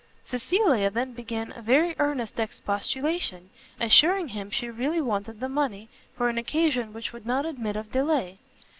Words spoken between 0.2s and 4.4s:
Cecilia then began a very earnest expostulation, assuring